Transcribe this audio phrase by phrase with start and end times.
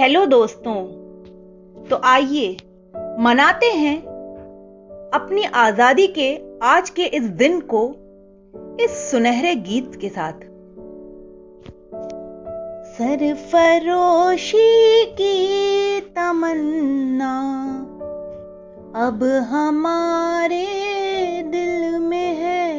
[0.00, 0.74] Hello दोस्तों
[1.88, 2.56] तो आइए
[3.20, 3.98] मनाते हैं
[5.14, 7.88] अपनी आज़ादी के आज के इस दिन को
[8.84, 10.32] इस सुनहरे गीत के साथ।
[12.94, 17.60] सरफरोशी की तमन्ना,
[19.06, 20.66] अब हमारे
[21.42, 22.74] दिल में है।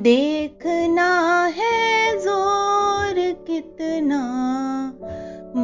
[0.00, 4.35] देखना है ज़ोर कितना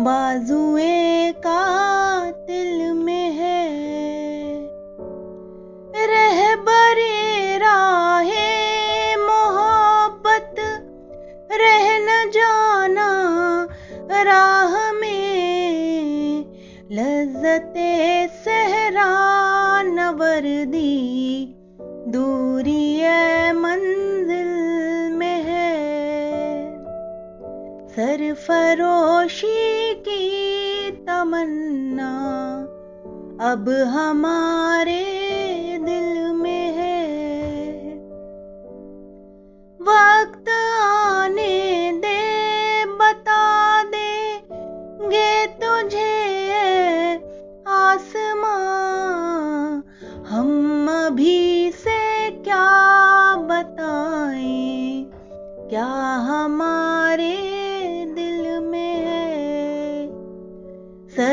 [0.03, 1.63] बाजुए का
[2.31, 3.69] दिल में है।
[6.07, 8.49] रह बरे राहे
[9.17, 10.55] मोहब्बत,
[11.53, 13.11] रह न जाना
[14.23, 16.45] राह में।
[16.93, 19.13] लज्जते सहरा
[19.83, 21.55] नवर्दी,
[22.09, 24.53] दूरी है मंजिल
[25.13, 25.73] में है।
[27.89, 29.62] सरफरोशी
[31.23, 32.11] तमन्ना
[33.51, 35.22] अब हमारे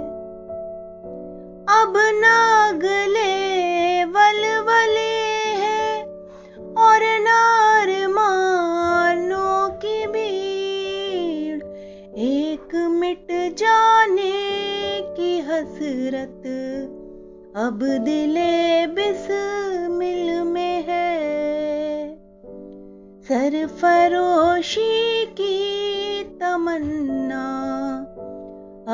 [1.82, 3.34] अब नागले
[4.06, 5.18] वलवले
[5.64, 6.04] है
[6.78, 11.64] और नार मानो की भीड़।
[12.18, 14.34] एक मिट जाने
[15.18, 16.44] की हसरत
[17.58, 19.28] अब दिले बिस
[19.92, 22.18] मिल में है।
[23.24, 27.48] सरफरोशी की तमन्ना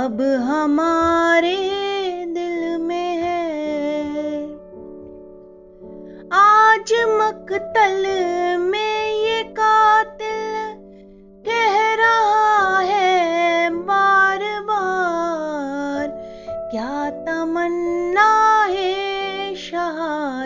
[0.06, 1.58] अब हमारे
[2.28, 4.44] दिल में है।
[6.32, 8.06] आज मकतल
[8.60, 9.01] में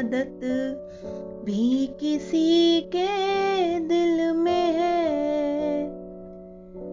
[0.06, 0.40] शहादत
[1.46, 3.08] भी किसी के
[3.80, 5.06] दिल में है।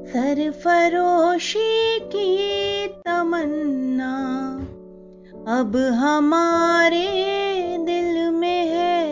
[0.07, 4.15] सरफरोशी की तमन्ना
[5.59, 7.07] अब हमारे
[7.81, 9.05] दिल में है।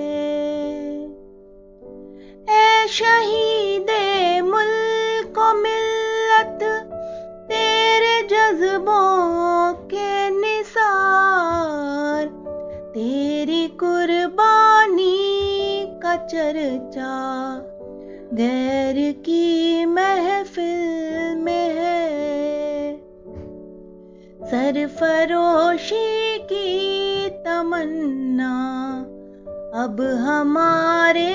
[2.48, 3.89] ऐ शहीदे
[16.30, 17.12] चर्चा।
[18.32, 22.96] गैर की महफिल में है।
[24.42, 28.52] सरफरोशी की तमन्ना
[29.84, 31.34] अब हमारे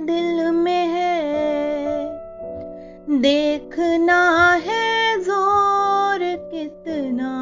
[0.00, 1.20] दिल में है।
[3.20, 6.18] देखना है ज़ोर
[6.54, 7.32] कितना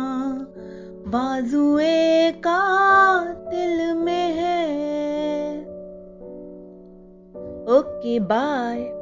[1.06, 2.62] बाजुए का
[3.24, 3.91] दिल
[8.04, 9.01] में है ओके बाय